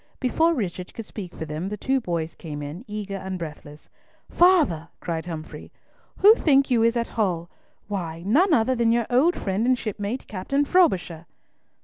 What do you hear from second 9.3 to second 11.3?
friend and shipmate, Captain Frobisher!"